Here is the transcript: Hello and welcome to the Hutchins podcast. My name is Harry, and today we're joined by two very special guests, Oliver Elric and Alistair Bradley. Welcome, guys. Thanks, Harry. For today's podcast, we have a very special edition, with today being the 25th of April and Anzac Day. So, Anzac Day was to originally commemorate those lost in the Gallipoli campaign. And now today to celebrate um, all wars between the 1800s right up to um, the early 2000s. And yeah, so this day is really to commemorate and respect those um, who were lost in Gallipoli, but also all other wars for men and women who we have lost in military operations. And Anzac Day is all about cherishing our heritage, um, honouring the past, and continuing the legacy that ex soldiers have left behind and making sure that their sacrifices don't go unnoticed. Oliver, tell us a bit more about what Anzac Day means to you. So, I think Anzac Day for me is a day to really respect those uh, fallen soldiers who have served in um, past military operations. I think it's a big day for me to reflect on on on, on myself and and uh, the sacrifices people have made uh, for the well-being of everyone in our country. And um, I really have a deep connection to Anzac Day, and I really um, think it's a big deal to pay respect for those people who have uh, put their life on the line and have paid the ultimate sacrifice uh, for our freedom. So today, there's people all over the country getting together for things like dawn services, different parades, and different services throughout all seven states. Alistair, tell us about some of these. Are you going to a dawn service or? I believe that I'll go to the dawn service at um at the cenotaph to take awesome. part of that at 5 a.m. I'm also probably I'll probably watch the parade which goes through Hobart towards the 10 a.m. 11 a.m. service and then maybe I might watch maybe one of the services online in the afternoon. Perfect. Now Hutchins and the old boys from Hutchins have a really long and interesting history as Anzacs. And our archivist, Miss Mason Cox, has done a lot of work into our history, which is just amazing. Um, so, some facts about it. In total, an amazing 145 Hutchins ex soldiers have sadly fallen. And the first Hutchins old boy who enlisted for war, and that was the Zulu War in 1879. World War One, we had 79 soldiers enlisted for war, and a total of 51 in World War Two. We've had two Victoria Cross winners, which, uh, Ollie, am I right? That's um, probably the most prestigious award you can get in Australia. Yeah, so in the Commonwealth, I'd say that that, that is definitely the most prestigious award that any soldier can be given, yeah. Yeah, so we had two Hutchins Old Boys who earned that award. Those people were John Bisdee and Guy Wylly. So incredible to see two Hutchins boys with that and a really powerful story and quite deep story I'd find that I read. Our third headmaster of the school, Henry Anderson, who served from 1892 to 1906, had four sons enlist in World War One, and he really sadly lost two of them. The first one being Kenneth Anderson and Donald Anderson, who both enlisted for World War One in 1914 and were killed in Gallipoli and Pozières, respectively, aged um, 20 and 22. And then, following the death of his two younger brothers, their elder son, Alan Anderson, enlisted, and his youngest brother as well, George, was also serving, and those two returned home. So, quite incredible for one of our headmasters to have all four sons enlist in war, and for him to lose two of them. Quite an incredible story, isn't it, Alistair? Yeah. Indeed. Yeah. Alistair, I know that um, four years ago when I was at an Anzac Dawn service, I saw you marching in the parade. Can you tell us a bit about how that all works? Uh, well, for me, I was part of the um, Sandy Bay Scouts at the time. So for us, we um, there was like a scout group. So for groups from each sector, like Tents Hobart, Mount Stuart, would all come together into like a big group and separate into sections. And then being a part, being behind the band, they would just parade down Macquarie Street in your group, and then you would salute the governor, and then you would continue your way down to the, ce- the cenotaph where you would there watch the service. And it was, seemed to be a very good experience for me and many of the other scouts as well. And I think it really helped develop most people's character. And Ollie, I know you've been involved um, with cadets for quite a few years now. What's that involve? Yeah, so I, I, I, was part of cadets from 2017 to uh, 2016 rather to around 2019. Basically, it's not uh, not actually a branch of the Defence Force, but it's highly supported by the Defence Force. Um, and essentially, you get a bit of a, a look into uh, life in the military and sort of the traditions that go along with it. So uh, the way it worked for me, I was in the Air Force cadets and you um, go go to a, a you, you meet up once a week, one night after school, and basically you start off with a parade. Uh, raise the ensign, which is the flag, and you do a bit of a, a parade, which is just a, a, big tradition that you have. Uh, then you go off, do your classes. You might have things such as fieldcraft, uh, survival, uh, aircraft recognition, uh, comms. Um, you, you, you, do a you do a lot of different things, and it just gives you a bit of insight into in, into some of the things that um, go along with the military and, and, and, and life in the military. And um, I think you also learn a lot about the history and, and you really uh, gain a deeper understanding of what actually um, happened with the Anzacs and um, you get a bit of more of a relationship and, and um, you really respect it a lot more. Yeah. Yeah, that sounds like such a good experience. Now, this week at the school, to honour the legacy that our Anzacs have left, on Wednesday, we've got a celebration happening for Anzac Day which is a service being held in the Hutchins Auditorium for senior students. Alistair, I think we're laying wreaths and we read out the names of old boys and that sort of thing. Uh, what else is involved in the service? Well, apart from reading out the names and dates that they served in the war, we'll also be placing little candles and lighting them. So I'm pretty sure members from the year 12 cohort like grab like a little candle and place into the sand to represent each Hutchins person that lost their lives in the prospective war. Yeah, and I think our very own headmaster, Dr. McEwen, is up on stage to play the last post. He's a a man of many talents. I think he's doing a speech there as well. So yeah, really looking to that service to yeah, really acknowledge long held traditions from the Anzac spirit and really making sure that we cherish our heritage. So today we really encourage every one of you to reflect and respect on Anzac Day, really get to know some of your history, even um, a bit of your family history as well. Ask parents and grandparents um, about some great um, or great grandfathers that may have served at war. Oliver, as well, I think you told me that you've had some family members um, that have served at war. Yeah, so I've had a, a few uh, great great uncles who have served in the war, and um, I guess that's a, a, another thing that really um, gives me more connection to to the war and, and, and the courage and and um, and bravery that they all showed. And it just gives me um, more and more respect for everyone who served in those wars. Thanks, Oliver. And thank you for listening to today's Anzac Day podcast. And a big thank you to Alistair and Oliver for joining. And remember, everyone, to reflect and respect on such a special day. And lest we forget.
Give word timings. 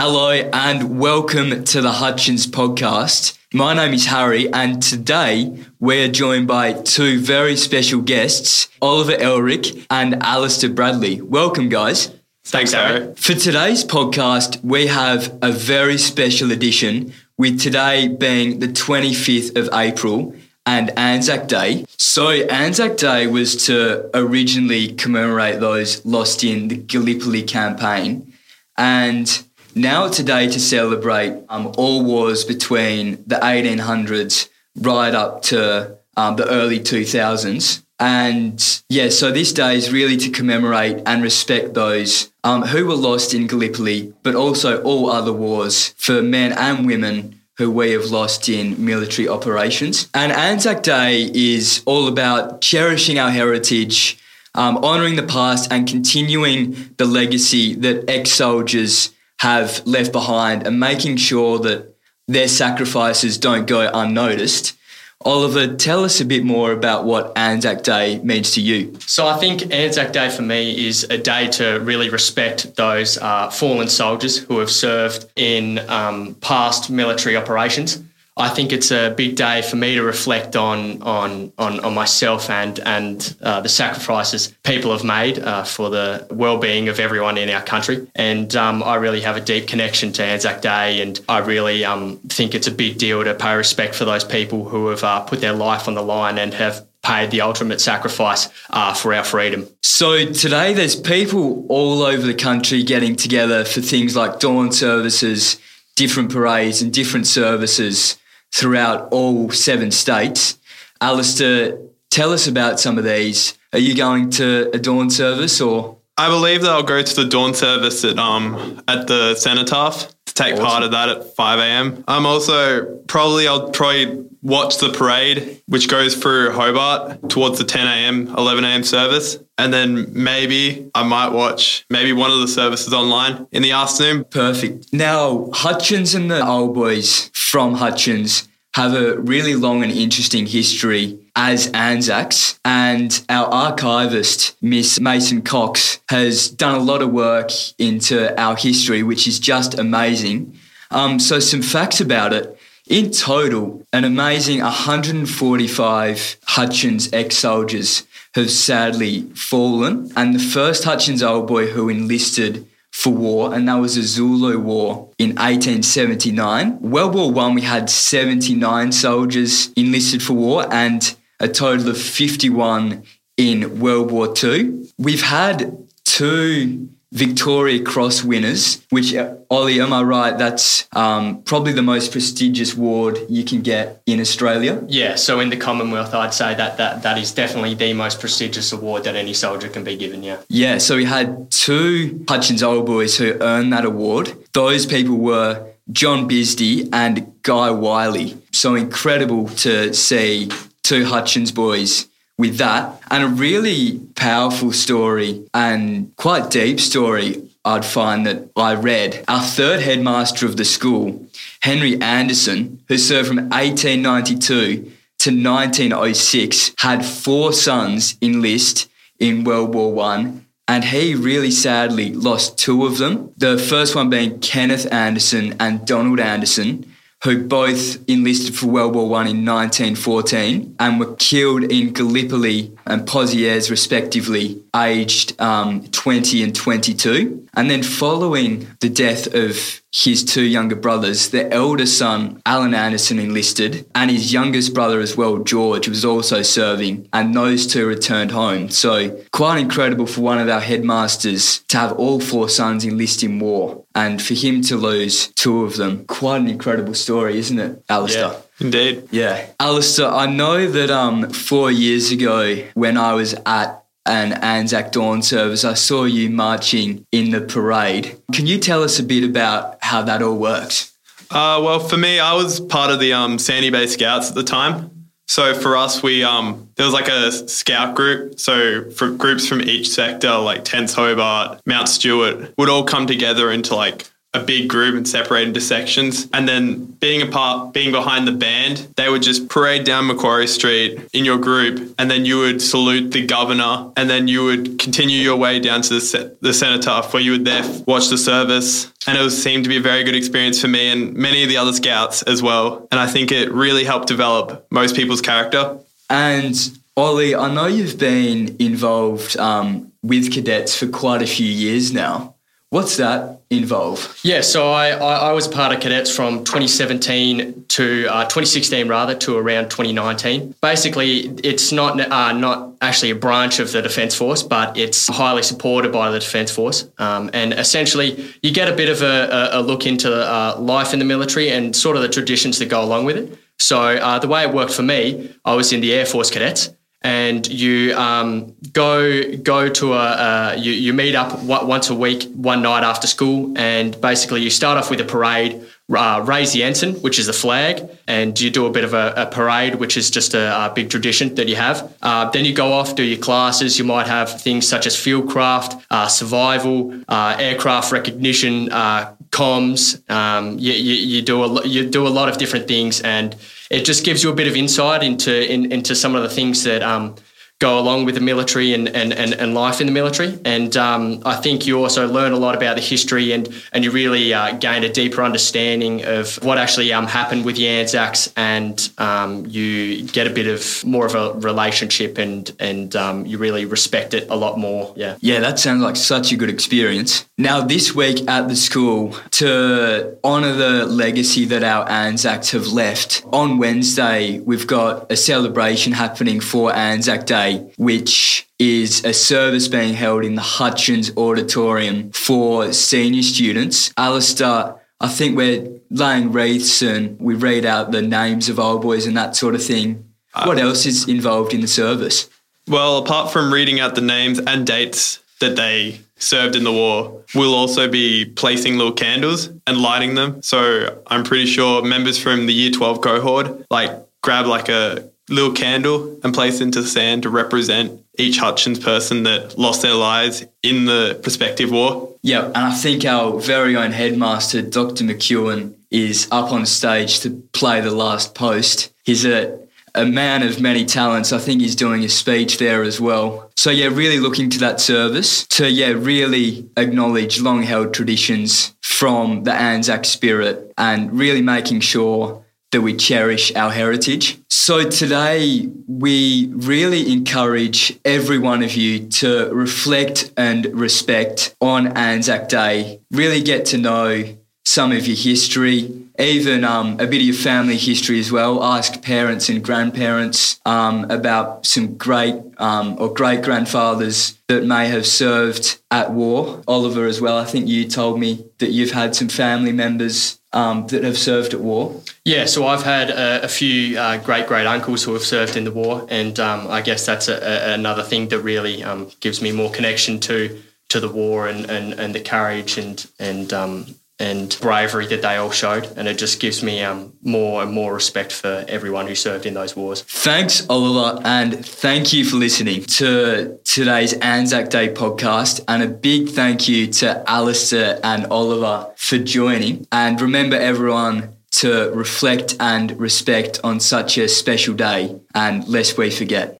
Hello 0.00 0.30
and 0.30 1.00
welcome 1.00 1.64
to 1.64 1.80
the 1.80 1.90
Hutchins 1.90 2.46
podcast. 2.46 3.36
My 3.52 3.74
name 3.74 3.92
is 3.92 4.06
Harry, 4.06 4.48
and 4.52 4.80
today 4.80 5.58
we're 5.80 6.06
joined 6.06 6.46
by 6.46 6.74
two 6.74 7.18
very 7.18 7.56
special 7.56 8.00
guests, 8.00 8.68
Oliver 8.80 9.16
Elric 9.16 9.84
and 9.90 10.22
Alistair 10.22 10.70
Bradley. 10.70 11.20
Welcome, 11.20 11.68
guys. 11.68 12.14
Thanks, 12.44 12.74
Harry. 12.74 13.12
For 13.16 13.34
today's 13.34 13.84
podcast, 13.84 14.62
we 14.62 14.86
have 14.86 15.36
a 15.42 15.50
very 15.50 15.98
special 15.98 16.52
edition, 16.52 17.12
with 17.36 17.60
today 17.60 18.06
being 18.06 18.60
the 18.60 18.68
25th 18.68 19.56
of 19.58 19.68
April 19.72 20.32
and 20.64 20.96
Anzac 20.96 21.48
Day. 21.48 21.86
So, 21.96 22.28
Anzac 22.28 22.98
Day 22.98 23.26
was 23.26 23.66
to 23.66 24.08
originally 24.14 24.92
commemorate 24.92 25.58
those 25.58 26.06
lost 26.06 26.44
in 26.44 26.68
the 26.68 26.76
Gallipoli 26.76 27.42
campaign. 27.42 28.32
And 28.76 29.42
now 29.78 30.08
today 30.08 30.48
to 30.48 30.60
celebrate 30.60 31.42
um, 31.48 31.72
all 31.78 32.04
wars 32.04 32.44
between 32.44 33.22
the 33.26 33.36
1800s 33.36 34.48
right 34.76 35.14
up 35.14 35.42
to 35.42 35.96
um, 36.16 36.36
the 36.36 36.48
early 36.48 36.80
2000s. 36.80 37.82
And 38.00 38.82
yeah, 38.88 39.08
so 39.08 39.32
this 39.32 39.52
day 39.52 39.76
is 39.76 39.92
really 39.92 40.16
to 40.18 40.30
commemorate 40.30 41.02
and 41.06 41.22
respect 41.22 41.74
those 41.74 42.30
um, 42.44 42.62
who 42.62 42.86
were 42.86 42.94
lost 42.94 43.34
in 43.34 43.46
Gallipoli, 43.46 44.12
but 44.22 44.34
also 44.34 44.82
all 44.82 45.10
other 45.10 45.32
wars 45.32 45.88
for 45.96 46.22
men 46.22 46.52
and 46.52 46.86
women 46.86 47.40
who 47.56 47.70
we 47.70 47.90
have 47.90 48.06
lost 48.06 48.48
in 48.48 48.84
military 48.84 49.28
operations. 49.28 50.08
And 50.14 50.30
Anzac 50.30 50.84
Day 50.84 51.28
is 51.34 51.82
all 51.86 52.06
about 52.06 52.60
cherishing 52.60 53.18
our 53.18 53.30
heritage, 53.30 54.16
um, 54.54 54.78
honouring 54.78 55.16
the 55.16 55.24
past, 55.24 55.72
and 55.72 55.88
continuing 55.88 56.94
the 56.98 57.04
legacy 57.04 57.74
that 57.74 58.08
ex 58.08 58.30
soldiers 58.30 59.10
have 59.40 59.86
left 59.86 60.12
behind 60.12 60.66
and 60.66 60.78
making 60.80 61.16
sure 61.16 61.58
that 61.60 61.94
their 62.26 62.48
sacrifices 62.48 63.38
don't 63.38 63.66
go 63.66 63.90
unnoticed. 63.92 64.76
Oliver, 65.24 65.74
tell 65.74 66.04
us 66.04 66.20
a 66.20 66.24
bit 66.24 66.44
more 66.44 66.70
about 66.70 67.04
what 67.04 67.36
Anzac 67.36 67.82
Day 67.82 68.20
means 68.20 68.52
to 68.52 68.60
you. 68.60 68.96
So, 69.00 69.26
I 69.26 69.36
think 69.36 69.72
Anzac 69.74 70.12
Day 70.12 70.30
for 70.30 70.42
me 70.42 70.86
is 70.86 71.04
a 71.04 71.18
day 71.18 71.48
to 71.48 71.80
really 71.80 72.08
respect 72.08 72.76
those 72.76 73.18
uh, 73.18 73.50
fallen 73.50 73.88
soldiers 73.88 74.38
who 74.38 74.60
have 74.60 74.70
served 74.70 75.26
in 75.34 75.80
um, 75.90 76.36
past 76.36 76.88
military 76.88 77.36
operations. 77.36 78.00
I 78.38 78.48
think 78.48 78.72
it's 78.72 78.92
a 78.92 79.12
big 79.16 79.34
day 79.34 79.62
for 79.62 79.74
me 79.74 79.96
to 79.96 80.02
reflect 80.02 80.54
on 80.54 81.02
on 81.02 81.52
on, 81.58 81.80
on 81.80 81.94
myself 81.94 82.48
and 82.48 82.78
and 82.80 83.36
uh, 83.42 83.60
the 83.60 83.68
sacrifices 83.68 84.54
people 84.62 84.92
have 84.92 85.02
made 85.02 85.40
uh, 85.40 85.64
for 85.64 85.90
the 85.90 86.26
well-being 86.30 86.88
of 86.88 87.00
everyone 87.00 87.36
in 87.36 87.48
our 87.50 87.62
country. 87.62 88.06
And 88.14 88.54
um, 88.54 88.82
I 88.82 88.94
really 88.94 89.22
have 89.22 89.36
a 89.36 89.40
deep 89.40 89.66
connection 89.66 90.12
to 90.12 90.24
Anzac 90.24 90.62
Day, 90.62 91.02
and 91.02 91.20
I 91.28 91.38
really 91.38 91.84
um, 91.84 92.18
think 92.28 92.54
it's 92.54 92.68
a 92.68 92.70
big 92.70 92.98
deal 92.98 93.24
to 93.24 93.34
pay 93.34 93.56
respect 93.56 93.96
for 93.96 94.04
those 94.04 94.24
people 94.24 94.68
who 94.68 94.88
have 94.88 95.02
uh, 95.02 95.20
put 95.20 95.40
their 95.40 95.52
life 95.52 95.88
on 95.88 95.94
the 95.94 96.02
line 96.02 96.38
and 96.38 96.54
have 96.54 96.86
paid 97.02 97.30
the 97.30 97.40
ultimate 97.40 97.80
sacrifice 97.80 98.48
uh, 98.70 98.94
for 98.94 99.14
our 99.14 99.24
freedom. 99.24 99.68
So 99.82 100.26
today, 100.32 100.74
there's 100.74 100.94
people 100.94 101.66
all 101.68 102.02
over 102.02 102.24
the 102.24 102.34
country 102.34 102.84
getting 102.84 103.16
together 103.16 103.64
for 103.64 103.80
things 103.80 104.14
like 104.14 104.38
dawn 104.38 104.70
services, 104.70 105.58
different 105.96 106.30
parades, 106.30 106.82
and 106.82 106.92
different 106.92 107.26
services 107.26 108.17
throughout 108.52 109.08
all 109.10 109.50
seven 109.50 109.90
states. 109.90 110.58
Alistair, 111.00 111.78
tell 112.10 112.32
us 112.32 112.46
about 112.46 112.80
some 112.80 112.98
of 112.98 113.04
these. 113.04 113.56
Are 113.72 113.78
you 113.78 113.94
going 113.94 114.30
to 114.30 114.70
a 114.74 114.78
dawn 114.78 115.10
service 115.10 115.60
or? 115.60 115.98
I 116.16 116.28
believe 116.28 116.62
that 116.62 116.70
I'll 116.70 116.82
go 116.82 117.00
to 117.02 117.14
the 117.14 117.26
dawn 117.26 117.54
service 117.54 118.04
at 118.04 118.18
um 118.18 118.82
at 118.88 119.06
the 119.06 119.36
cenotaph 119.36 120.08
to 120.26 120.34
take 120.34 120.54
awesome. 120.54 120.66
part 120.66 120.82
of 120.82 120.90
that 120.90 121.08
at 121.08 121.36
5 121.36 121.58
a.m. 121.60 122.04
I'm 122.08 122.26
also 122.26 122.96
probably 123.06 123.46
I'll 123.46 123.70
probably 123.70 124.24
watch 124.42 124.78
the 124.78 124.90
parade 124.90 125.62
which 125.66 125.88
goes 125.88 126.16
through 126.16 126.52
Hobart 126.52 127.28
towards 127.28 127.58
the 127.58 127.64
10 127.64 127.86
a.m. 127.86 128.34
11 128.36 128.64
a.m. 128.64 128.82
service 128.82 129.38
and 129.58 129.74
then 129.74 130.06
maybe 130.14 130.90
I 130.94 131.02
might 131.02 131.32
watch 131.32 131.84
maybe 131.90 132.12
one 132.12 132.30
of 132.30 132.40
the 132.40 132.48
services 132.48 132.94
online 132.94 133.46
in 133.52 133.62
the 133.62 133.72
afternoon. 133.72 134.24
Perfect. 134.24 134.92
Now 134.92 135.50
Hutchins 135.52 136.14
and 136.14 136.30
the 136.30 136.46
old 136.46 136.74
boys 136.74 137.30
from 137.34 137.74
Hutchins 137.74 138.48
have 138.74 138.94
a 138.94 139.18
really 139.18 139.56
long 139.56 139.82
and 139.82 139.90
interesting 139.90 140.46
history 140.46 141.18
as 141.34 141.68
Anzacs. 141.72 142.60
And 142.64 143.20
our 143.28 143.46
archivist, 143.46 144.56
Miss 144.62 145.00
Mason 145.00 145.42
Cox, 145.42 146.00
has 146.08 146.48
done 146.48 146.76
a 146.76 146.82
lot 146.82 147.02
of 147.02 147.10
work 147.10 147.50
into 147.78 148.38
our 148.40 148.56
history, 148.56 149.02
which 149.02 149.26
is 149.26 149.40
just 149.40 149.76
amazing. 149.78 150.56
Um, 150.90 151.18
so, 151.18 151.40
some 151.40 151.62
facts 151.62 152.00
about 152.00 152.32
it. 152.32 152.56
In 152.88 153.10
total, 153.10 153.84
an 153.92 154.04
amazing 154.04 154.60
145 154.60 156.36
Hutchins 156.44 157.12
ex 157.12 157.36
soldiers 157.36 158.04
have 158.38 158.50
sadly 158.50 159.22
fallen. 159.34 160.10
And 160.16 160.34
the 160.34 160.38
first 160.38 160.84
Hutchins 160.84 161.22
old 161.22 161.46
boy 161.46 161.66
who 161.66 161.88
enlisted 161.88 162.66
for 162.90 163.12
war, 163.12 163.54
and 163.54 163.68
that 163.68 163.74
was 163.74 163.94
the 163.94 164.02
Zulu 164.02 164.58
War 164.58 165.10
in 165.18 165.30
1879. 165.30 166.80
World 166.80 167.14
War 167.14 167.30
One, 167.30 167.54
we 167.54 167.62
had 167.62 167.90
79 167.90 168.92
soldiers 168.92 169.70
enlisted 169.76 170.22
for 170.22 170.32
war, 170.32 170.66
and 170.72 171.14
a 171.38 171.48
total 171.48 171.90
of 171.90 171.98
51 171.98 173.02
in 173.36 173.78
World 173.78 174.10
War 174.10 174.32
Two. 174.32 174.88
We've 174.98 175.22
had 175.22 175.76
two 176.04 176.88
Victoria 177.12 177.82
Cross 177.82 178.24
winners, 178.24 178.84
which, 178.90 179.14
uh, 179.14 179.36
Ollie, 179.50 179.80
am 179.80 179.92
I 179.92 180.02
right? 180.02 180.36
That's 180.36 180.86
um, 180.92 181.42
probably 181.42 181.72
the 181.72 181.82
most 181.82 182.12
prestigious 182.12 182.74
award 182.74 183.18
you 183.28 183.44
can 183.44 183.62
get 183.62 184.02
in 184.06 184.20
Australia. 184.20 184.84
Yeah, 184.88 185.14
so 185.14 185.40
in 185.40 185.48
the 185.48 185.56
Commonwealth, 185.56 186.14
I'd 186.14 186.34
say 186.34 186.54
that 186.54 186.76
that, 186.76 187.02
that 187.02 187.16
is 187.16 187.32
definitely 187.32 187.74
the 187.74 187.94
most 187.94 188.20
prestigious 188.20 188.72
award 188.72 189.04
that 189.04 189.16
any 189.16 189.32
soldier 189.32 189.68
can 189.68 189.84
be 189.84 189.96
given, 189.96 190.22
yeah. 190.22 190.38
Yeah, 190.48 190.78
so 190.78 190.96
we 190.96 191.06
had 191.06 191.50
two 191.50 192.24
Hutchins 192.28 192.62
Old 192.62 192.84
Boys 192.84 193.16
who 193.16 193.38
earned 193.40 193.72
that 193.72 193.86
award. 193.86 194.36
Those 194.52 194.84
people 194.84 195.16
were 195.16 195.72
John 195.90 196.28
Bisdee 196.28 196.90
and 196.92 197.32
Guy 197.42 197.70
Wylly. 197.70 198.36
So 198.52 198.74
incredible 198.74 199.48
to 199.48 199.94
see 199.94 200.50
two 200.82 201.06
Hutchins 201.06 201.52
boys 201.52 202.06
with 202.38 202.56
that 202.58 203.02
and 203.10 203.24
a 203.24 203.28
really 203.28 203.98
powerful 204.14 204.72
story 204.72 205.44
and 205.52 206.14
quite 206.16 206.50
deep 206.50 206.80
story 206.80 207.42
I'd 207.64 207.84
find 207.84 208.24
that 208.26 208.48
I 208.56 208.74
read. 208.74 209.24
Our 209.28 209.42
third 209.42 209.80
headmaster 209.80 210.46
of 210.46 210.56
the 210.56 210.64
school, 210.64 211.26
Henry 211.60 212.00
Anderson, 212.00 212.82
who 212.88 212.96
served 212.96 213.28
from 213.28 213.36
1892 213.50 214.90
to 215.18 215.30
1906, 215.30 216.74
had 216.78 217.04
four 217.04 217.52
sons 217.52 218.16
enlist 218.22 218.88
in 219.18 219.44
World 219.44 219.74
War 219.74 219.92
One, 219.92 220.46
and 220.66 220.84
he 220.84 221.14
really 221.14 221.50
sadly 221.50 222.12
lost 222.12 222.56
two 222.56 222.86
of 222.86 222.98
them. 222.98 223.32
The 223.36 223.58
first 223.58 223.94
one 223.94 224.08
being 224.08 224.38
Kenneth 224.38 224.90
Anderson 224.92 225.56
and 225.58 225.86
Donald 225.86 226.20
Anderson, 226.20 226.87
who 227.24 227.44
both 227.46 227.98
enlisted 228.08 228.54
for 228.54 228.66
World 228.66 228.94
War 228.94 229.08
One 229.08 229.26
in 229.26 229.44
1914 229.44 230.76
and 230.78 231.00
were 231.00 231.16
killed 231.16 231.64
in 231.64 231.92
Gallipoli 231.92 232.76
and 232.86 233.06
Pozières, 233.06 233.70
respectively, 233.70 234.62
aged 234.74 235.40
um, 235.40 235.84
20 235.88 236.42
and 236.42 236.54
22. 236.54 237.48
And 237.54 237.70
then, 237.70 237.82
following 237.82 238.68
the 238.80 238.88
death 238.88 239.34
of 239.34 239.82
his 239.92 240.22
two 240.24 240.42
younger 240.42 240.76
brothers, 240.76 241.30
their 241.30 241.52
elder 241.52 241.86
son, 241.86 242.40
Alan 242.46 242.74
Anderson, 242.74 243.18
enlisted, 243.18 243.86
and 243.94 244.10
his 244.10 244.32
youngest 244.32 244.74
brother 244.74 245.00
as 245.00 245.16
well, 245.16 245.38
George, 245.38 245.88
was 245.88 246.04
also 246.04 246.42
serving, 246.42 247.08
and 247.12 247.34
those 247.34 247.66
two 247.66 247.86
returned 247.86 248.30
home. 248.30 248.68
So, 248.68 249.22
quite 249.32 249.58
incredible 249.58 250.06
for 250.06 250.20
one 250.20 250.38
of 250.38 250.48
our 250.48 250.60
headmasters 250.60 251.60
to 251.68 251.78
have 251.78 251.92
all 251.92 252.20
four 252.20 252.48
sons 252.48 252.84
enlist 252.84 253.22
in 253.24 253.40
war, 253.40 253.84
and 253.94 254.22
for 254.22 254.34
him 254.34 254.60
to 254.62 254.76
lose 254.76 255.28
two 255.28 255.64
of 255.64 255.76
them. 255.76 256.04
Quite 256.04 256.42
an 256.42 256.48
incredible 256.48 256.94
story, 256.94 257.38
isn't 257.38 257.58
it, 257.58 257.82
Alistair? 257.88 258.28
Yeah. 258.28 258.40
Indeed. 258.60 259.08
Yeah. 259.10 259.46
Alistair, 259.60 260.08
I 260.08 260.26
know 260.26 260.68
that 260.70 260.90
um, 260.90 261.30
four 261.30 261.70
years 261.70 262.10
ago 262.10 262.56
when 262.74 262.96
I 262.96 263.14
was 263.14 263.34
at 263.46 263.84
an 264.08 264.32
Anzac 264.32 264.92
Dawn 264.92 265.22
service, 265.22 265.64
I 265.64 265.74
saw 265.74 266.04
you 266.04 266.30
marching 266.30 267.06
in 267.12 267.30
the 267.30 267.40
parade. 267.40 268.16
Can 268.32 268.46
you 268.46 268.58
tell 268.58 268.82
us 268.82 268.98
a 268.98 269.02
bit 269.02 269.22
about 269.22 269.78
how 269.82 270.02
that 270.02 270.22
all 270.22 270.36
works? 270.36 270.92
Uh, 271.30 271.60
well, 271.62 271.78
for 271.78 271.98
me, 271.98 272.18
I 272.18 272.32
was 272.32 272.58
part 272.58 272.90
of 272.90 273.00
the 273.00 273.12
um, 273.12 273.38
Sandy 273.38 273.70
Bay 273.70 273.86
Scouts 273.86 274.30
at 274.30 274.34
the 274.34 274.42
time. 274.42 274.90
So 275.26 275.54
for 275.54 275.76
us, 275.76 276.02
we 276.02 276.24
um, 276.24 276.70
there 276.76 276.86
was 276.86 276.94
like 276.94 277.08
a 277.08 277.30
scout 277.30 277.94
group. 277.94 278.40
So 278.40 278.90
for 278.90 279.10
groups 279.10 279.46
from 279.46 279.60
each 279.60 279.90
sector, 279.90 280.34
like 280.38 280.64
Tents 280.64 280.94
Hobart, 280.94 281.60
Mount 281.66 281.88
Stuart, 281.88 282.54
would 282.56 282.70
all 282.70 282.84
come 282.84 283.06
together 283.06 283.50
into 283.50 283.76
like 283.76 284.10
a 284.34 284.40
big 284.40 284.68
group 284.68 284.94
and 284.94 285.08
separate 285.08 285.48
into 285.48 285.60
sections. 285.60 286.28
And 286.32 286.46
then 286.46 286.84
being 286.84 287.22
a 287.22 287.26
part, 287.26 287.72
being 287.72 287.92
behind 287.92 288.28
the 288.28 288.32
band, 288.32 288.86
they 288.96 289.08
would 289.08 289.22
just 289.22 289.48
parade 289.48 289.84
down 289.84 290.06
Macquarie 290.06 290.46
Street 290.46 291.00
in 291.14 291.24
your 291.24 291.38
group, 291.38 291.94
and 291.98 292.10
then 292.10 292.26
you 292.26 292.38
would 292.38 292.60
salute 292.60 293.10
the 293.12 293.24
governor, 293.24 293.90
and 293.96 294.10
then 294.10 294.28
you 294.28 294.44
would 294.44 294.78
continue 294.78 295.18
your 295.18 295.36
way 295.36 295.58
down 295.58 295.80
to 295.82 295.94
the, 295.94 296.00
ce- 296.00 296.38
the 296.40 296.52
cenotaph 296.52 297.14
where 297.14 297.22
you 297.22 297.32
would 297.32 297.46
there 297.46 297.64
watch 297.86 298.08
the 298.08 298.18
service. 298.18 298.92
And 299.06 299.16
it 299.16 299.22
was, 299.22 299.42
seemed 299.42 299.64
to 299.64 299.70
be 299.70 299.78
a 299.78 299.80
very 299.80 300.04
good 300.04 300.14
experience 300.14 300.60
for 300.60 300.68
me 300.68 300.88
and 300.88 301.14
many 301.14 301.42
of 301.42 301.48
the 301.48 301.56
other 301.56 301.72
scouts 301.72 302.22
as 302.22 302.42
well. 302.42 302.86
And 302.90 303.00
I 303.00 303.06
think 303.06 303.32
it 303.32 303.50
really 303.50 303.84
helped 303.84 304.08
develop 304.08 304.66
most 304.70 304.94
people's 304.94 305.22
character. 305.22 305.78
And 306.10 306.54
Ollie, 306.96 307.34
I 307.34 307.52
know 307.52 307.66
you've 307.66 307.98
been 307.98 308.56
involved 308.58 309.38
um, 309.38 309.92
with 310.02 310.32
cadets 310.32 310.76
for 310.76 310.88
quite 310.88 311.22
a 311.22 311.26
few 311.26 311.46
years 311.46 311.92
now. 311.92 312.34
What's 312.70 312.98
that 312.98 313.37
involve? 313.50 314.18
Yeah, 314.22 314.42
so 314.42 314.70
I, 314.70 314.90
I, 314.90 315.14
I, 315.28 315.32
was 315.32 315.48
part 315.48 315.74
of 315.74 315.80
cadets 315.80 316.14
from 316.14 316.44
2017 316.44 317.64
to 317.68 318.06
uh, 318.06 318.24
2016 318.24 318.88
rather 318.88 319.14
to 319.14 319.36
around 319.36 319.70
2019. 319.70 320.54
Basically, 320.60 321.20
it's 321.42 321.72
not 321.72 321.98
uh, 321.98 322.32
not 322.32 322.74
actually 322.82 323.10
a 323.10 323.14
branch 323.14 323.58
of 323.58 323.72
the 323.72 323.80
Defence 323.80 324.14
Force, 324.14 324.42
but 324.42 324.76
it's 324.76 325.08
highly 325.08 325.42
supported 325.42 325.92
by 325.92 326.10
the 326.10 326.18
Defence 326.18 326.50
Force. 326.50 326.88
Um, 326.98 327.30
and 327.32 327.54
essentially, 327.54 328.32
you 328.42 328.52
get 328.52 328.68
a 328.68 328.76
bit 328.76 328.90
of 328.90 329.02
a, 329.02 329.50
a 329.52 329.62
look 329.62 329.86
into 329.86 330.12
uh, 330.12 330.56
life 330.58 330.92
in 330.92 330.98
the 330.98 331.04
military 331.04 331.50
and 331.50 331.74
sort 331.74 331.96
of 331.96 332.02
the 332.02 332.08
traditions 332.08 332.58
that 332.58 332.68
go 332.68 332.82
along 332.82 333.06
with 333.06 333.16
it. 333.16 333.38
So 333.58 333.80
uh, 333.80 334.18
the 334.18 334.28
way 334.28 334.44
it 334.44 334.52
worked 334.52 334.72
for 334.72 334.82
me, 334.82 335.34
I 335.44 335.54
was 335.54 335.72
in 335.72 335.80
the 335.80 335.92
Air 335.92 336.06
Force 336.06 336.30
cadets 336.30 336.70
and 337.08 337.48
you 337.48 337.96
um, 337.96 338.54
go 338.74 339.34
go 339.38 339.70
to 339.80 339.94
a, 339.94 339.96
a 339.96 340.56
you, 340.58 340.72
you 340.72 340.92
meet 340.92 341.14
up 341.14 341.42
once 341.42 341.88
a 341.88 341.94
week, 341.94 342.24
one 342.34 342.60
night 342.60 342.84
after 342.84 343.06
school, 343.06 343.56
and 343.56 343.98
basically 344.00 344.42
you 344.42 344.50
start 344.50 344.76
off 344.76 344.90
with 344.90 345.00
a 345.00 345.04
parade. 345.04 345.52
Uh, 345.90 346.22
raise 346.26 346.52
the 346.52 346.62
ensign, 346.62 346.92
which 346.96 347.18
is 347.18 347.26
the 347.26 347.32
flag, 347.32 347.88
and 348.06 348.38
you 348.38 348.50
do 348.50 348.66
a 348.66 348.70
bit 348.70 348.84
of 348.84 348.92
a, 348.92 349.14
a 349.16 349.24
parade, 349.24 349.76
which 349.76 349.96
is 349.96 350.10
just 350.10 350.34
a, 350.34 350.66
a, 350.66 350.70
big 350.74 350.90
tradition 350.90 351.34
that 351.36 351.48
you 351.48 351.56
have. 351.56 351.90
Uh, 352.02 352.28
then 352.28 352.44
you 352.44 352.52
go 352.52 352.74
off, 352.74 352.94
do 352.94 353.02
your 353.02 353.18
classes. 353.18 353.78
You 353.78 353.86
might 353.86 354.06
have 354.06 354.38
things 354.38 354.68
such 354.68 354.86
as 354.86 354.94
fieldcraft, 354.94 355.82
uh, 355.90 356.06
survival, 356.06 356.92
uh, 357.08 357.36
aircraft 357.38 357.90
recognition, 357.90 358.70
uh, 358.70 359.14
comms. 359.30 359.80
Um, 360.10 360.58
you, 360.58 360.74
you, 360.74 360.94
you, 361.12 361.22
do 361.22 361.42
a 361.42 361.66
you 361.66 361.88
do 361.88 362.06
a 362.06 362.12
lot 362.18 362.28
of 362.28 362.36
different 362.36 362.68
things, 362.68 363.00
and 363.00 363.34
it 363.70 363.84
just 363.84 364.04
gives 364.04 364.22
you 364.22 364.30
a 364.30 364.34
bit 364.34 364.46
of 364.46 364.56
insight 364.56 365.02
into 365.02 365.52
in, 365.52 365.72
into 365.72 365.94
some 365.94 366.14
of 366.14 366.22
the 366.22 366.28
things 366.28 366.64
that 366.64 366.82
um, 366.82 367.14
go 367.60 367.78
along 367.80 368.04
with 368.04 368.14
the 368.14 368.20
military 368.20 368.72
and, 368.72 368.88
and, 368.88 369.12
and, 369.12 369.34
and 369.34 369.52
life 369.52 369.80
in 369.80 369.86
the 369.88 369.92
military. 369.92 370.38
And 370.44 370.76
um, 370.76 371.22
I 371.24 371.34
think 371.34 371.66
you 371.66 371.82
also 371.82 372.06
learn 372.06 372.30
a 372.30 372.36
lot 372.36 372.54
about 372.54 372.76
the 372.76 372.82
history 372.82 373.32
and, 373.32 373.48
and 373.72 373.82
you 373.82 373.90
really 373.90 374.32
uh, 374.32 374.52
gain 374.52 374.84
a 374.84 374.92
deeper 374.92 375.24
understanding 375.24 376.04
of 376.04 376.36
what 376.44 376.58
actually 376.58 376.92
um, 376.92 377.08
happened 377.08 377.44
with 377.44 377.56
the 377.56 377.66
Anzacs 377.66 378.32
and 378.36 378.88
um, 378.98 379.44
you 379.46 380.06
get 380.06 380.28
a 380.28 380.30
bit 380.30 380.46
of 380.46 380.84
more 380.84 381.04
of 381.04 381.16
a 381.16 381.32
relationship 381.40 382.16
and, 382.16 382.54
and 382.60 382.94
um, 382.94 383.26
you 383.26 383.38
really 383.38 383.64
respect 383.64 384.14
it 384.14 384.30
a 384.30 384.36
lot 384.36 384.56
more. 384.56 384.92
Yeah. 384.96 385.16
Yeah, 385.20 385.40
that 385.40 385.58
sounds 385.58 385.82
like 385.82 385.96
such 385.96 386.30
a 386.30 386.36
good 386.36 386.50
experience. 386.50 387.26
Now, 387.36 387.60
this 387.60 387.92
week 387.92 388.28
at 388.28 388.48
the 388.48 388.56
school, 388.56 389.16
to 389.32 390.16
honour 390.22 390.52
the 390.52 390.86
legacy 390.86 391.44
that 391.46 391.64
our 391.64 391.88
Anzacs 391.88 392.52
have 392.52 392.68
left, 392.68 393.24
on 393.32 393.58
Wednesday, 393.58 394.38
we've 394.40 394.66
got 394.66 395.10
a 395.10 395.16
celebration 395.16 395.92
happening 395.92 396.40
for 396.40 396.72
Anzac 396.72 397.26
Day 397.26 397.47
which 397.76 398.48
is 398.58 399.04
a 399.04 399.12
service 399.12 399.68
being 399.68 399.94
held 399.94 400.24
in 400.24 400.34
the 400.34 400.42
Hutchins 400.42 401.10
Auditorium 401.16 402.10
for 402.12 402.72
senior 402.72 403.22
students. 403.22 403.92
Alistair, 403.96 404.76
I 405.00 405.08
think 405.08 405.36
we're 405.36 405.80
laying 405.90 406.32
wreaths 406.32 406.82
and 406.82 407.18
we 407.20 407.34
read 407.34 407.64
out 407.64 407.92
the 407.92 408.02
names 408.02 408.48
of 408.48 408.58
old 408.58 408.82
boys 408.82 409.06
and 409.06 409.16
that 409.16 409.36
sort 409.36 409.54
of 409.54 409.64
thing. 409.64 410.04
Uh, 410.34 410.44
what 410.44 410.58
else 410.58 410.86
is 410.86 411.08
involved 411.08 411.54
in 411.54 411.60
the 411.60 411.68
service? 411.68 412.28
Well, 412.66 412.98
apart 412.98 413.32
from 413.32 413.52
reading 413.52 413.80
out 413.80 413.94
the 413.94 414.00
names 414.00 414.38
and 414.38 414.66
dates 414.66 415.20
that 415.40 415.56
they 415.56 416.00
served 416.16 416.56
in 416.56 416.64
the 416.64 416.72
war, 416.72 417.22
we'll 417.34 417.54
also 417.54 417.88
be 417.88 418.24
placing 418.24 418.76
little 418.76 418.92
candles 418.92 419.50
and 419.66 419.78
lighting 419.78 420.16
them. 420.16 420.42
So 420.42 421.00
I'm 421.06 421.24
pretty 421.24 421.46
sure 421.46 421.82
members 421.82 422.18
from 422.18 422.46
the 422.46 422.52
year 422.52 422.70
12 422.70 423.00
cohort 423.00 423.66
like 423.70 423.92
grab 424.22 424.46
like 424.46 424.68
a 424.68 425.08
little 425.28 425.52
candle 425.52 426.18
and 426.22 426.32
place 426.34 426.60
into 426.60 426.82
the 426.82 426.88
sand 426.88 427.22
to 427.22 427.30
represent 427.30 428.00
each 428.18 428.38
Hutchins 428.38 428.78
person 428.78 429.22
that 429.24 429.58
lost 429.58 429.82
their 429.82 429.94
lives 429.94 430.44
in 430.62 430.86
the 430.86 431.18
prospective 431.22 431.70
war. 431.70 432.14
Yeah, 432.22 432.46
and 432.46 432.56
I 432.56 432.74
think 432.74 433.04
our 433.04 433.38
very 433.38 433.76
own 433.76 433.92
headmaster, 433.92 434.62
Dr. 434.62 435.04
McEwen, 435.04 435.74
is 435.90 436.28
up 436.30 436.52
on 436.52 436.66
stage 436.66 437.20
to 437.20 437.30
play 437.52 437.80
the 437.80 437.90
last 437.90 438.34
post. 438.34 438.92
He's 439.04 439.24
a 439.24 439.58
a 439.94 440.04
man 440.04 440.42
of 440.42 440.60
many 440.60 440.84
talents. 440.84 441.32
I 441.32 441.38
think 441.38 441.60
he's 441.60 441.74
doing 441.74 442.04
a 442.04 442.08
speech 442.08 442.58
there 442.58 442.82
as 442.82 443.00
well. 443.00 443.50
So 443.56 443.70
yeah, 443.70 443.86
really 443.86 444.20
looking 444.20 444.48
to 444.50 444.58
that 444.60 444.80
service 444.80 445.46
to 445.48 445.68
yeah, 445.68 445.88
really 445.88 446.68
acknowledge 446.76 447.40
long 447.40 447.62
held 447.62 447.94
traditions 447.94 448.74
from 448.80 449.44
the 449.44 449.52
Anzac 449.52 450.04
spirit 450.04 450.72
and 450.78 451.12
really 451.18 451.42
making 451.42 451.80
sure 451.80 452.44
that 452.72 452.82
we 452.82 452.94
cherish 452.96 453.54
our 453.54 453.70
heritage. 453.70 454.38
So 454.48 454.90
today 454.90 455.68
we 455.86 456.48
really 456.52 457.10
encourage 457.10 457.98
every 458.04 458.38
one 458.38 458.62
of 458.62 458.76
you 458.76 459.08
to 459.08 459.50
reflect 459.52 460.30
and 460.36 460.66
respect 460.66 461.56
on 461.60 461.96
Anzac 461.96 462.48
Day, 462.48 463.00
really 463.10 463.42
get 463.42 463.66
to 463.66 463.78
know 463.78 464.36
some 464.66 464.92
of 464.92 465.06
your 465.06 465.16
history, 465.16 465.90
even 466.18 466.62
um, 466.62 466.92
a 467.00 467.06
bit 467.06 467.22
of 467.22 467.22
your 467.22 467.34
family 467.34 467.78
history 467.78 468.20
as 468.20 468.30
well. 468.30 468.62
Ask 468.62 469.00
parents 469.00 469.48
and 469.48 469.64
grandparents 469.64 470.60
um, 470.66 471.10
about 471.10 471.64
some 471.64 471.96
great 471.96 472.34
um, 472.58 472.96
or 472.98 473.14
great 473.14 473.42
grandfathers 473.42 474.36
that 474.48 474.64
may 474.64 474.88
have 474.88 475.06
served 475.06 475.78
at 475.90 476.10
war. 476.10 476.62
Oliver, 476.68 477.06
as 477.06 477.18
well, 477.18 477.38
I 477.38 477.46
think 477.46 477.66
you 477.66 477.88
told 477.88 478.20
me 478.20 478.44
that 478.58 478.70
you've 478.70 478.90
had 478.90 479.16
some 479.16 479.28
family 479.28 479.72
members 479.72 480.37
um, 480.52 480.86
that 480.86 481.04
have 481.04 481.18
served 481.18 481.54
at 481.54 481.60
war. 481.60 482.00
Yeah, 482.24 482.46
so 482.46 482.66
I've 482.66 482.82
had 482.82 483.10
a, 483.10 483.44
a 483.44 483.48
few 483.48 483.98
uh, 483.98 484.18
great 484.18 484.46
great 484.46 484.66
uncles 484.66 485.04
who 485.04 485.12
have 485.12 485.22
served 485.22 485.56
in 485.56 485.64
the 485.64 485.72
war, 485.72 486.06
and 486.08 486.38
um, 486.40 486.68
I 486.68 486.80
guess 486.80 487.04
that's 487.04 487.28
a, 487.28 487.36
a, 487.36 487.74
another 487.74 488.02
thing 488.02 488.28
that 488.28 488.40
really 488.40 488.82
um, 488.82 489.10
gives 489.20 489.42
me 489.42 489.52
more 489.52 489.70
connection 489.70 490.20
to 490.20 490.60
to 490.88 491.00
the 491.00 491.08
war 491.08 491.48
and, 491.48 491.70
and, 491.70 491.92
and 491.94 492.14
the 492.14 492.20
courage 492.20 492.78
and 492.78 493.06
and 493.18 493.52
um, 493.52 493.86
and 494.18 494.56
bravery 494.60 495.06
that 495.06 495.22
they 495.22 495.36
all 495.36 495.50
showed. 495.50 495.86
And 495.96 496.08
it 496.08 496.18
just 496.18 496.40
gives 496.40 496.62
me 496.62 496.82
um, 496.82 497.12
more 497.22 497.62
and 497.62 497.72
more 497.72 497.94
respect 497.94 498.32
for 498.32 498.64
everyone 498.68 499.06
who 499.06 499.14
served 499.14 499.46
in 499.46 499.54
those 499.54 499.76
wars. 499.76 500.02
Thanks, 500.02 500.68
Oliver. 500.68 501.20
And 501.24 501.64
thank 501.64 502.12
you 502.12 502.24
for 502.24 502.36
listening 502.36 502.82
to 502.84 503.58
today's 503.64 504.14
Anzac 504.14 504.70
Day 504.70 504.92
podcast. 504.92 505.64
And 505.68 505.82
a 505.82 505.88
big 505.88 506.30
thank 506.30 506.68
you 506.68 506.88
to 506.94 507.22
Alistair 507.30 508.00
and 508.02 508.26
Oliver 508.26 508.92
for 508.96 509.18
joining. 509.18 509.86
And 509.92 510.20
remember, 510.20 510.56
everyone, 510.56 511.36
to 511.50 511.90
reflect 511.92 512.56
and 512.60 512.98
respect 513.00 513.60
on 513.64 513.80
such 513.80 514.18
a 514.18 514.28
special 514.28 514.74
day. 514.74 515.18
And 515.34 515.66
lest 515.68 515.96
we 515.96 516.10
forget. 516.10 516.56